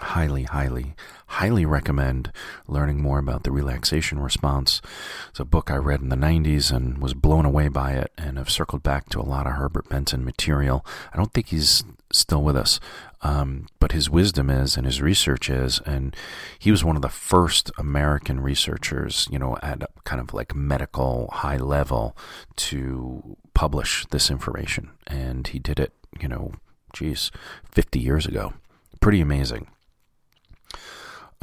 Highly, 0.00 0.42
highly, 0.42 0.94
highly 1.26 1.64
recommend 1.64 2.32
learning 2.66 3.00
more 3.00 3.18
about 3.18 3.44
the 3.44 3.52
relaxation 3.52 4.18
response. 4.18 4.82
It's 5.30 5.40
a 5.40 5.44
book 5.44 5.70
I 5.70 5.76
read 5.76 6.00
in 6.00 6.08
the 6.08 6.16
90s 6.16 6.72
and 6.72 6.98
was 6.98 7.14
blown 7.14 7.44
away 7.44 7.68
by 7.68 7.92
it, 7.92 8.12
and 8.18 8.36
have 8.36 8.50
circled 8.50 8.82
back 8.82 9.08
to 9.10 9.20
a 9.20 9.22
lot 9.22 9.46
of 9.46 9.52
Herbert 9.52 9.88
Benson 9.88 10.24
material. 10.24 10.84
I 11.12 11.16
don't 11.16 11.32
think 11.32 11.48
he's 11.48 11.84
still 12.12 12.42
with 12.42 12.56
us. 12.56 12.80
Um, 13.22 13.66
but 13.80 13.92
his 13.92 14.10
wisdom 14.10 14.50
is 14.50 14.76
and 14.76 14.84
his 14.84 15.00
research 15.00 15.48
is, 15.48 15.80
and 15.86 16.14
he 16.58 16.70
was 16.70 16.84
one 16.84 16.96
of 16.96 17.02
the 17.02 17.08
first 17.08 17.70
American 17.78 18.40
researchers, 18.40 19.26
you 19.30 19.38
know, 19.38 19.56
at 19.62 19.82
kind 20.04 20.20
of 20.20 20.34
like 20.34 20.54
medical 20.54 21.30
high 21.32 21.56
level 21.56 22.16
to 22.56 23.36
publish 23.54 24.04
this 24.10 24.30
information. 24.30 24.90
And 25.06 25.46
he 25.46 25.58
did 25.58 25.80
it, 25.80 25.94
you 26.20 26.28
know, 26.28 26.52
geez, 26.92 27.30
50 27.72 27.98
years 27.98 28.26
ago. 28.26 28.52
Pretty 29.00 29.22
amazing. 29.22 29.68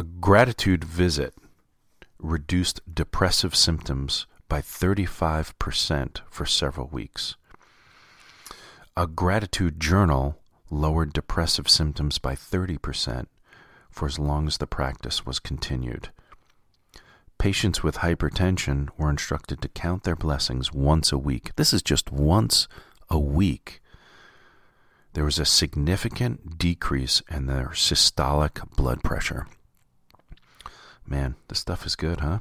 A 0.02 0.04
gratitude 0.04 0.84
visit 0.84 1.36
reduced 2.18 2.82
depressive 2.92 3.56
symptoms 3.56 4.26
by 4.50 4.60
35% 4.60 6.22
for 6.28 6.44
several 6.44 6.88
weeks. 6.88 7.36
A 8.98 9.06
gratitude 9.06 9.80
journal 9.80 10.40
lowered 10.72 11.14
depressive 11.14 11.70
symptoms 11.70 12.18
by 12.18 12.34
30% 12.34 13.28
for 13.92 14.08
as 14.08 14.18
long 14.18 14.48
as 14.48 14.58
the 14.58 14.66
practice 14.66 15.24
was 15.24 15.38
continued. 15.38 16.10
Patients 17.38 17.84
with 17.84 17.98
hypertension 17.98 18.90
were 18.98 19.12
instructed 19.12 19.62
to 19.62 19.70
count 19.70 20.04
their 20.04 20.16
blessings 20.16 20.74
once 20.74 21.12
a 21.12 21.18
week. 21.20 21.56
This 21.58 21.74
is 21.74 21.84
just 21.84 22.12
once 22.12 22.68
a 23.08 23.20
week. 23.20 23.84
There 25.14 25.26
was 25.26 25.38
a 25.38 25.46
significant 25.46 26.58
decrease 26.58 27.22
in 27.30 27.46
their 27.46 27.68
systolic 27.76 28.68
blood 28.76 29.04
pressure. 29.04 29.46
Man, 31.06 31.36
this 31.48 31.60
stuff 31.60 31.86
is 31.86 31.96
good, 31.96 32.22
huh? 32.22 32.40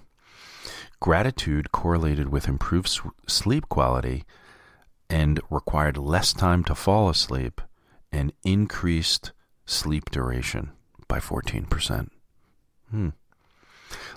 Gratitude 1.01 1.73
correlated 1.73 2.29
with 2.29 2.47
improved 2.49 3.01
sleep 3.27 3.69
quality 3.69 4.25
and 5.09 5.41
required 5.51 5.97
less 5.97 6.33
time 6.33 6.63
to 6.65 6.75
fall 6.75 7.09
asleep 7.09 7.61
and 8.13 8.33
increased 8.45 9.33
sleep 9.67 10.11
duration 10.11 10.71
by 11.09 11.19
14%. 11.19 12.09
Hmm. 12.91 13.09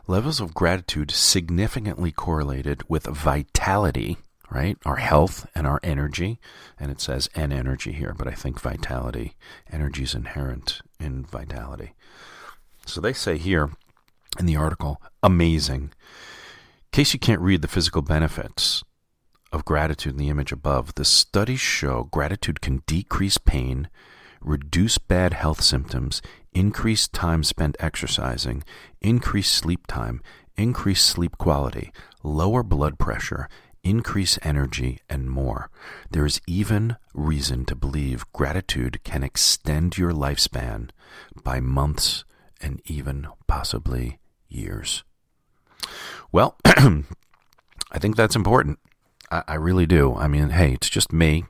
Levels 0.07 0.39
of 0.39 0.53
gratitude 0.53 1.11
significantly 1.11 2.11
correlated 2.11 2.87
with 2.89 3.05
vitality, 3.05 4.17
right? 4.51 4.77
Our 4.85 4.97
health 4.97 5.47
and 5.55 5.65
our 5.65 5.79
energy. 5.81 6.39
And 6.79 6.91
it 6.91 7.01
says 7.01 7.29
and 7.33 7.53
energy 7.53 7.93
here, 7.93 8.13
but 8.15 8.27
I 8.27 8.33
think 8.33 8.59
vitality. 8.59 9.35
Energy 9.71 10.03
is 10.03 10.13
inherent 10.13 10.81
in 10.99 11.25
vitality. 11.25 11.93
So 12.85 12.99
they 12.99 13.13
say 13.13 13.37
here 13.37 13.71
in 14.39 14.45
the 14.45 14.55
article, 14.55 15.01
amazing. 15.21 15.83
In 15.83 16.91
case 16.91 17.13
you 17.13 17.19
can't 17.19 17.41
read 17.41 17.61
the 17.61 17.67
physical 17.67 18.01
benefits 18.01 18.83
of 19.51 19.65
gratitude 19.65 20.13
in 20.13 20.17
the 20.19 20.29
image 20.29 20.51
above, 20.51 20.95
the 20.95 21.05
studies 21.05 21.59
show 21.59 22.03
gratitude 22.11 22.61
can 22.61 22.83
decrease 22.87 23.37
pain, 23.37 23.89
reduce 24.41 24.97
bad 24.97 25.33
health 25.33 25.61
symptoms, 25.61 26.21
increase 26.51 27.07
time 27.07 27.43
spent 27.43 27.75
exercising, 27.79 28.63
increase 29.01 29.51
sleep 29.51 29.87
time, 29.87 30.21
increase 30.55 31.03
sleep 31.03 31.37
quality, 31.37 31.91
lower 32.23 32.63
blood 32.63 32.99
pressure, 32.99 33.47
increase 33.83 34.39
energy, 34.41 34.99
and 35.09 35.29
more. 35.29 35.69
There 36.09 36.25
is 36.25 36.41
even 36.47 36.95
reason 37.13 37.65
to 37.65 37.75
believe 37.75 38.31
gratitude 38.33 39.03
can 39.03 39.23
extend 39.23 39.97
your 39.97 40.11
lifespan 40.11 40.89
by 41.43 41.59
months 41.59 42.23
and 42.61 42.81
even 42.85 43.27
possibly 43.47 44.19
years. 44.53 45.03
Well, 46.31 46.57
I 46.65 47.99
think 47.99 48.15
that's 48.15 48.35
important. 48.35 48.79
I, 49.29 49.43
I, 49.47 49.55
really 49.55 49.85
do. 49.85 50.15
I 50.15 50.27
mean, 50.27 50.49
hey, 50.49 50.73
it's 50.73 50.89
just 50.89 51.13
me, 51.13 51.45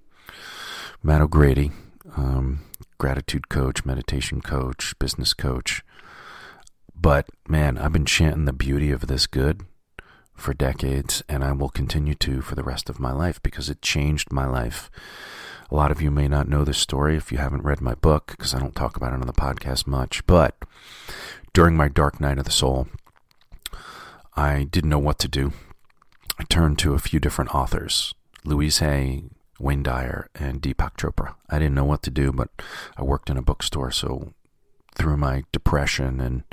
Matt 1.02 1.22
O'Grady. 1.22 1.72
Um, 2.16 2.60
gratitude 2.98 3.50
coach, 3.50 3.86
meditation 3.86 4.42
coach, 4.42 4.98
business 5.00 5.34
coach. 5.34 5.84
But 6.96 7.28
man, 7.48 7.78
I've 7.78 7.92
been 7.92 8.06
chanting 8.06 8.46
the 8.46 8.54
beauty 8.54 8.92
of 8.92 9.08
this 9.08 9.28
good 9.28 9.66
for 10.34 10.54
decades, 10.54 11.24
and 11.28 11.44
I 11.44 11.52
will 11.52 11.70
continue 11.70 12.16
to 12.16 12.42
for 12.42 12.56
the 12.56 12.64
rest 12.64 12.90
of 12.90 13.00
my 13.00 13.12
life 13.12 13.42
because 13.44 13.70
it 13.70 13.82
changed 13.82 14.32
my 14.32 14.46
life. 14.46 14.90
A 15.74 15.76
lot 15.76 15.92
of 15.92 16.04
you 16.04 16.12
may 16.12 16.28
not 16.28 16.48
know 16.48 16.64
this 16.64 16.78
story 16.78 17.18
if 17.18 17.32
you 17.32 17.40
haven't 17.40 17.64
read 17.64 17.82
my 17.82 17.96
book 17.96 18.36
because 18.38 18.54
I 18.54 18.60
don't 18.60 18.76
talk 18.76 18.96
about 18.96 19.12
it 19.12 19.22
on 19.22 19.26
the 19.26 19.34
podcast 19.34 19.88
much. 19.88 20.24
But 20.28 20.56
during 21.52 21.76
my 21.76 21.88
dark 21.88 22.22
night 22.22 22.38
of 22.38 22.46
the 22.46 22.52
soul, 22.52 22.90
I 24.36 24.66
didn't 24.66 24.92
know 24.92 25.00
what 25.00 25.18
to 25.18 25.28
do. 25.28 25.52
I 26.38 26.44
turned 26.44 26.78
to 26.78 26.94
a 26.94 27.00
few 27.00 27.20
different 27.20 27.56
authors 27.56 28.14
Louise 28.46 28.78
Hay, 28.80 29.24
Wayne 29.60 29.82
Dyer 29.82 30.30
and 30.36 30.62
Deepak 30.62 30.96
Chopra. 30.96 31.34
I 31.50 31.58
didn't 31.58 31.74
know 31.74 31.86
what 31.86 32.04
to 32.04 32.12
do, 32.12 32.32
but 32.32 32.50
I 32.96 33.02
worked 33.02 33.32
in 33.32 33.38
a 33.38 33.42
bookstore, 33.42 33.90
so 33.90 34.32
through 34.94 35.18
my 35.18 35.44
depression 35.52 36.22
and 36.22 36.44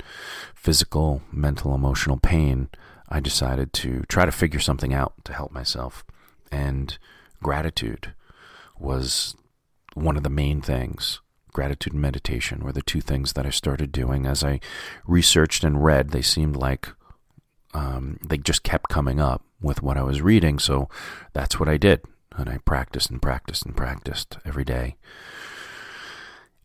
physical, 0.55 1.21
mental, 1.31 1.75
emotional 1.75 2.17
pain, 2.17 2.69
I 3.07 3.19
decided 3.19 3.71
to 3.73 4.01
try 4.07 4.25
to 4.25 4.31
figure 4.31 4.59
something 4.59 4.95
out 4.95 5.13
to 5.25 5.33
help 5.33 5.51
myself. 5.51 6.03
And 6.51 6.97
gratitude 7.43 8.15
was 8.81 9.35
one 9.93 10.17
of 10.17 10.23
the 10.23 10.29
main 10.29 10.61
things. 10.61 11.21
Gratitude 11.53 11.93
and 11.93 12.01
meditation 12.01 12.63
were 12.63 12.71
the 12.71 12.81
two 12.81 13.01
things 13.01 13.33
that 13.33 13.45
I 13.45 13.49
started 13.49 13.91
doing. 13.91 14.25
As 14.25 14.43
I 14.43 14.59
researched 15.05 15.63
and 15.63 15.83
read, 15.83 16.09
they 16.09 16.21
seemed 16.21 16.55
like 16.55 16.89
um, 17.73 18.17
they 18.25 18.37
just 18.37 18.63
kept 18.63 18.89
coming 18.89 19.19
up 19.19 19.43
with 19.61 19.81
what 19.81 19.97
I 19.97 20.03
was 20.03 20.21
reading. 20.21 20.59
So 20.59 20.89
that's 21.33 21.59
what 21.59 21.69
I 21.69 21.77
did. 21.77 22.01
And 22.35 22.49
I 22.49 22.59
practiced 22.59 23.09
and 23.09 23.21
practiced 23.21 23.65
and 23.65 23.75
practiced 23.75 24.37
every 24.45 24.63
day. 24.63 24.95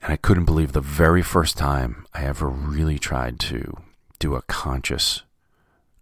And 0.01 0.13
I 0.13 0.17
couldn't 0.17 0.45
believe 0.45 0.73
the 0.73 0.81
very 0.81 1.23
first 1.23 1.59
time 1.59 2.07
I 2.15 2.25
ever 2.25 2.49
really 2.49 2.99
tried 2.99 3.41
to 3.41 3.77
do 4.19 4.35
a 4.35 4.43
conscious, 4.43 5.23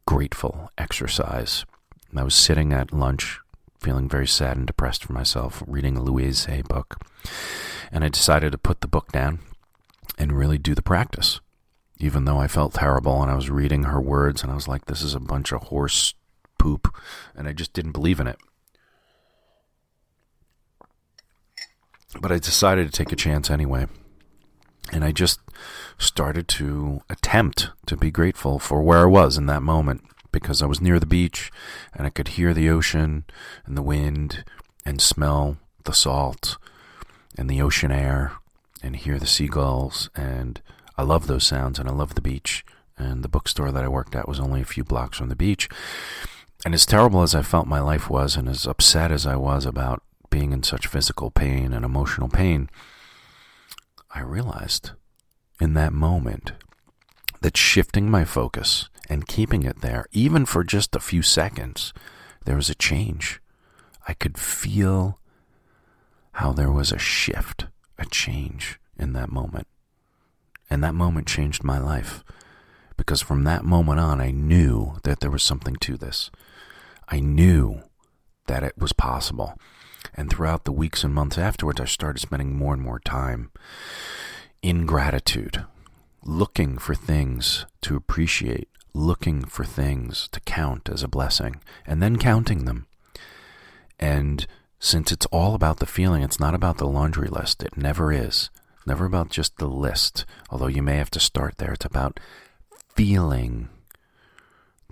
grateful 0.07 0.71
exercise. 0.77 1.65
And 2.11 2.21
I 2.21 2.23
was 2.23 2.35
sitting 2.35 2.73
at 2.73 2.93
lunch, 2.93 3.41
feeling 3.85 4.09
very 4.09 4.27
sad 4.27 4.57
and 4.57 4.67
depressed 4.67 5.05
for 5.05 5.13
myself, 5.13 5.63
reading 5.67 5.99
a 5.99 6.03
Louise 6.03 6.47
Hay 6.47 6.63
book. 6.63 6.97
And 7.93 8.03
I 8.03 8.09
decided 8.09 8.53
to 8.53 8.59
put 8.59 8.81
the 8.81 8.89
book 8.89 9.13
down 9.13 9.41
and 10.17 10.33
really 10.33 10.57
do 10.57 10.75
the 10.75 10.81
practice. 10.83 11.41
Even 11.99 12.25
though 12.25 12.39
I 12.39 12.49
felt 12.49 12.73
terrible 12.73 13.21
and 13.21 13.31
I 13.31 13.35
was 13.35 13.51
reading 13.51 13.83
her 13.83 14.01
words 14.01 14.43
and 14.43 14.51
I 14.51 14.55
was 14.55 14.67
like, 14.67 14.87
this 14.87 15.03
is 15.03 15.15
a 15.15 15.21
bunch 15.21 15.53
of 15.53 15.65
horse 15.65 16.15
poop. 16.59 16.97
And 17.37 17.47
I 17.47 17.53
just 17.53 17.75
didn't 17.75 17.93
believe 17.93 18.21
in 18.21 18.27
it. 18.27 18.39
But 22.19 22.33
I 22.33 22.39
decided 22.39 22.87
to 22.87 22.93
take 22.93 23.13
a 23.13 23.17
chance 23.17 23.51
anyway. 23.51 23.87
And 24.93 25.05
I 25.05 25.13
just 25.13 25.41
started 25.99 26.49
to 26.49 27.03
attempt 27.11 27.69
to 27.85 27.99
be 27.99 28.11
grateful 28.11 28.59
for 28.59 28.83
where 28.83 29.01
I 29.01 29.07
was 29.07 29.37
in 29.37 29.45
that 29.47 29.63
moment 29.63 30.05
because 30.35 30.61
I 30.61 30.67
was 30.67 30.81
near 30.81 30.99
the 30.99 31.07
beach 31.07 31.53
and 31.95 32.07
I 32.07 32.11
could 32.11 32.29
hear 32.29 32.53
the 32.53 32.69
ocean 32.69 33.25
and 33.65 33.77
the 33.79 33.83
wind 33.83 34.45
and 34.85 35.01
smell 35.01 35.59
the 35.85 35.95
salt 35.95 36.59
and 37.39 37.49
the 37.49 37.63
ocean 37.63 37.93
air 37.93 38.33
and 38.83 38.97
hear 38.97 39.21
the 39.21 39.29
seagulls. 39.29 40.11
And 40.17 40.61
I 40.99 41.05
love 41.05 41.29
those 41.29 41.47
sounds 41.47 41.79
and 41.79 41.89
I 41.89 41.93
love 41.93 42.17
the 42.17 42.21
beach. 42.21 42.67
And 42.99 43.23
the 43.23 43.29
bookstore 43.29 43.71
that 43.71 43.85
I 43.85 43.89
worked 43.89 44.17
at 44.17 44.29
was 44.29 44.41
only 44.41 44.61
a 44.61 44.67
few 44.67 44.83
blocks 44.83 45.19
from 45.19 45.29
the 45.29 45.37
beach. 45.37 45.69
And 46.65 46.75
as 46.75 46.85
terrible 46.85 47.23
as 47.23 47.35
I 47.35 47.43
felt 47.43 47.69
my 47.69 47.81
life 47.81 48.11
was 48.11 48.37
and 48.37 48.49
as 48.49 48.67
upset 48.67 49.13
as 49.13 49.27
I 49.27 49.37
was 49.37 49.65
about 49.65 50.03
being 50.31 50.53
in 50.53 50.65
such 50.65 50.89
physical 50.89 51.31
pain 51.31 51.73
and 51.73 51.85
emotional 51.85 52.29
pain, 52.29 52.69
I 54.11 54.21
realized 54.23 54.91
in 55.61 55.75
that 55.75 55.93
moment 55.93 56.53
that 57.41 57.57
shifting 57.57 58.11
my 58.11 58.25
focus 58.25 58.89
and 59.09 59.27
keeping 59.27 59.63
it 59.63 59.81
there, 59.81 60.07
even 60.13 60.47
for 60.47 60.65
just 60.65 60.97
a 60.97 61.01
few 61.01 61.23
seconds, 61.23 61.93
there 62.45 62.57
was 62.57 62.71
a 62.71 62.75
change. 62.75 63.41
I 64.07 64.15
could 64.15 64.39
feel 64.39 65.19
how 66.33 66.53
there 66.53 66.71
was 66.71 66.93
a 66.93 66.99
shift, 66.99 67.67
a 67.99 68.05
change 68.07 68.79
in 68.99 69.13
that 69.13 69.31
moment. 69.31 69.67
And 70.71 70.83
that 70.83 70.95
moment 70.95 71.27
changed 71.27 71.63
my 71.63 71.79
life. 71.79 72.25
Because 72.97 73.21
from 73.21 73.45
that 73.45 73.65
moment 73.65 74.01
on, 74.01 74.21
I 74.21 74.31
knew 74.31 74.97
that 75.03 75.21
there 75.21 75.31
was 75.31 75.43
something 75.43 75.77
to 75.77 75.97
this. 75.97 76.31
I 77.09 77.21
knew 77.21 77.83
that 78.47 78.63
it 78.63 78.79
was 78.79 78.93
possible. 78.93 79.59
And 80.15 80.31
throughout 80.31 80.65
the 80.65 80.73
weeks 80.73 81.03
and 81.03 81.15
months 81.15 81.39
afterwards, 81.39 81.81
I 81.81 81.87
started 81.87 82.21
spending 82.21 82.57
more 82.57 82.75
and 82.75 82.83
more 82.83 83.01
time 83.01 83.51
in 84.63 84.87
gratitude, 84.87 85.65
looking 86.25 86.79
for 86.79 86.95
things 86.95 87.67
to 87.83 87.97
appreciate, 87.97 88.69
looking 88.95 89.45
for 89.45 89.65
things 89.65 90.29
to 90.29 90.41
count 90.41 90.89
as 90.89 91.03
a 91.03 91.09
blessing, 91.09 91.57
and 91.87 92.03
then 92.03 92.17
counting 92.17 92.65
them. 92.65 92.87
And 93.99 94.47
since 94.79 95.13
it's 95.13 95.27
all 95.27 95.55
about 95.55 95.79
the 95.79 95.87
feeling, 95.87 96.23
it's 96.23 96.41
not 96.41 96.55
about 96.55 96.79
the 96.79 96.87
laundry 96.87 97.29
list. 97.29 97.63
It 97.63 97.77
never 97.77 98.13
is. 98.13 98.51
Never 98.87 99.05
about 99.07 99.31
just 99.31 99.57
the 99.57 99.67
list, 99.67 100.25
although 100.51 100.67
you 100.67 100.83
may 100.83 100.97
have 100.97 101.11
to 101.11 101.21
start 101.21 101.59
there. 101.59 101.73
It's 101.73 101.85
about 101.85 102.21
feeling 102.95 103.69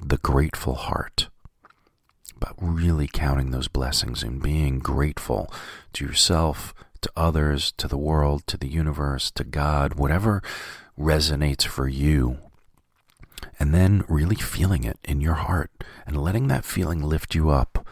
the 0.02 0.18
grateful 0.18 0.74
heart 0.74 1.28
but 2.42 2.54
really 2.58 3.06
counting 3.06 3.52
those 3.52 3.68
blessings 3.68 4.24
and 4.24 4.42
being 4.42 4.80
grateful 4.80 5.48
to 5.92 6.04
yourself, 6.04 6.74
to 7.00 7.08
others, 7.16 7.70
to 7.76 7.86
the 7.86 7.96
world, 7.96 8.44
to 8.48 8.56
the 8.56 8.66
universe, 8.66 9.30
to 9.30 9.44
God, 9.44 9.94
whatever 9.94 10.42
resonates 10.98 11.64
for 11.64 11.86
you. 11.86 12.38
And 13.58 13.74
then 13.74 14.04
really 14.08 14.36
feeling 14.36 14.84
it 14.84 14.98
in 15.04 15.20
your 15.20 15.34
heart 15.34 15.70
and 16.06 16.16
letting 16.16 16.48
that 16.48 16.64
feeling 16.64 17.02
lift 17.02 17.34
you 17.34 17.50
up 17.50 17.86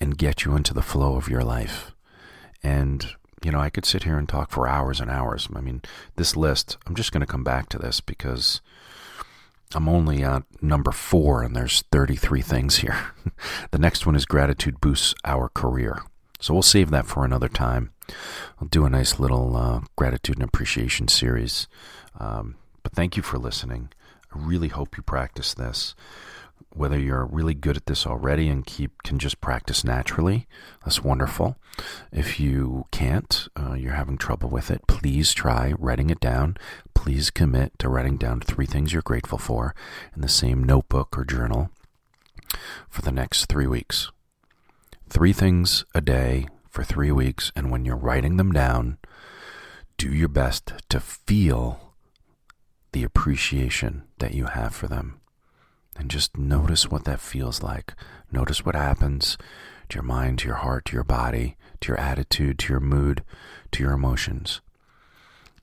and 0.00 0.18
get 0.18 0.44
you 0.44 0.56
into 0.56 0.74
the 0.74 0.82
flow 0.82 1.16
of 1.16 1.28
your 1.28 1.42
life. 1.42 1.92
And, 2.62 3.06
you 3.44 3.50
know, 3.50 3.60
I 3.60 3.70
could 3.70 3.84
sit 3.84 4.04
here 4.04 4.18
and 4.18 4.28
talk 4.28 4.50
for 4.50 4.66
hours 4.68 5.00
and 5.00 5.10
hours. 5.10 5.48
I 5.54 5.60
mean, 5.60 5.82
this 6.16 6.36
list, 6.36 6.76
I'm 6.86 6.94
just 6.94 7.12
going 7.12 7.20
to 7.20 7.26
come 7.26 7.44
back 7.44 7.68
to 7.70 7.78
this 7.78 8.00
because 8.00 8.60
I'm 9.74 9.88
only 9.88 10.22
at 10.22 10.44
number 10.62 10.92
four, 10.92 11.42
and 11.42 11.54
there's 11.54 11.82
33 11.90 12.42
things 12.42 12.76
here. 12.76 12.96
the 13.70 13.78
next 13.78 14.06
one 14.06 14.14
is 14.14 14.24
gratitude 14.24 14.80
boosts 14.80 15.14
our 15.24 15.48
career. 15.48 16.02
So 16.40 16.52
we'll 16.54 16.62
save 16.62 16.90
that 16.90 17.06
for 17.06 17.24
another 17.24 17.48
time. 17.48 17.92
I'll 18.60 18.68
do 18.68 18.84
a 18.84 18.90
nice 18.90 19.18
little 19.18 19.56
uh, 19.56 19.80
gratitude 19.96 20.36
and 20.36 20.44
appreciation 20.44 21.08
series. 21.08 21.66
Um, 22.20 22.56
but 22.82 22.92
thank 22.92 23.16
you 23.16 23.22
for 23.22 23.38
listening. 23.38 23.88
Really 24.34 24.68
hope 24.68 24.96
you 24.96 25.02
practice 25.02 25.54
this. 25.54 25.94
Whether 26.70 26.98
you're 26.98 27.24
really 27.26 27.54
good 27.54 27.76
at 27.76 27.86
this 27.86 28.06
already 28.06 28.48
and 28.48 28.66
keep 28.66 29.02
can 29.04 29.18
just 29.18 29.40
practice 29.40 29.84
naturally, 29.84 30.48
that's 30.84 31.04
wonderful. 31.04 31.56
If 32.12 32.40
you 32.40 32.86
can't, 32.90 33.48
uh, 33.56 33.74
you're 33.74 33.92
having 33.92 34.18
trouble 34.18 34.48
with 34.48 34.70
it, 34.70 34.86
please 34.88 35.32
try 35.32 35.72
writing 35.78 36.10
it 36.10 36.20
down. 36.20 36.56
Please 36.94 37.30
commit 37.30 37.78
to 37.78 37.88
writing 37.88 38.16
down 38.16 38.40
three 38.40 38.66
things 38.66 38.92
you're 38.92 39.02
grateful 39.02 39.38
for 39.38 39.74
in 40.14 40.22
the 40.22 40.28
same 40.28 40.64
notebook 40.64 41.16
or 41.16 41.24
journal 41.24 41.70
for 42.88 43.02
the 43.02 43.12
next 43.12 43.46
three 43.46 43.66
weeks. 43.66 44.10
Three 45.08 45.32
things 45.32 45.84
a 45.94 46.00
day 46.00 46.48
for 46.68 46.82
three 46.82 47.12
weeks, 47.12 47.52
and 47.54 47.70
when 47.70 47.84
you're 47.84 47.96
writing 47.96 48.36
them 48.36 48.50
down, 48.50 48.98
do 49.96 50.12
your 50.12 50.28
best 50.28 50.72
to 50.88 50.98
feel 50.98 51.93
the 52.94 53.04
appreciation 53.04 54.04
that 54.18 54.34
you 54.34 54.46
have 54.46 54.72
for 54.74 54.86
them. 54.86 55.20
And 55.96 56.08
just 56.08 56.36
notice 56.36 56.88
what 56.88 57.04
that 57.04 57.20
feels 57.20 57.60
like. 57.60 57.94
Notice 58.30 58.64
what 58.64 58.76
happens 58.76 59.36
to 59.88 59.96
your 59.96 60.04
mind, 60.04 60.38
to 60.38 60.46
your 60.46 60.56
heart, 60.56 60.86
to 60.86 60.94
your 60.94 61.04
body, 61.04 61.56
to 61.80 61.88
your 61.88 61.98
attitude, 61.98 62.58
to 62.60 62.72
your 62.72 62.80
mood, 62.80 63.24
to 63.72 63.82
your 63.82 63.92
emotions. 63.92 64.60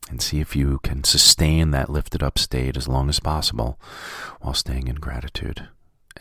And 0.09 0.21
see 0.21 0.41
if 0.41 0.57
you 0.57 0.79
can 0.83 1.05
sustain 1.05 1.71
that 1.71 1.89
lifted 1.89 2.21
up 2.21 2.37
state 2.37 2.75
as 2.75 2.89
long 2.89 3.07
as 3.07 3.21
possible 3.21 3.79
while 4.41 4.53
staying 4.53 4.89
in 4.89 4.95
gratitude. 4.95 5.69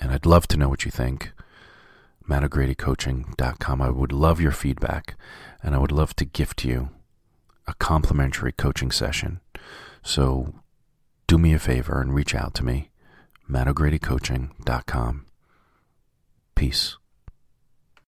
And 0.01 0.13
I'd 0.13 0.27
love 0.27 0.47
to 0.49 0.57
know 0.57 0.69
what 0.69 0.85
you 0.85 0.93
think. 0.93 1.33
MattO'GradyCoaching.com. 2.29 3.83
I 3.83 3.91
would 3.91 4.13
love 4.13 4.41
your 4.41 4.53
feedback, 4.53 5.17
and 5.61 5.75
I 5.75 5.79
would 5.79 5.91
love 5.91 6.15
to 6.17 6.25
gift 6.25 6.65
you 6.65 6.91
a 7.67 7.75
complimentary 7.75 8.53
coaching 8.53 8.93
session. 8.93 9.41
So 10.05 10.55
do 11.31 11.39
me 11.39 11.55
a 11.55 11.61
favor 11.61 12.01
and 12.01 12.13
reach 12.13 12.35
out 12.35 12.55
to 12.55 12.65
me, 12.65 12.91
MattO'GradyCoaching.com. 13.49 15.27
Peace. 16.57 16.97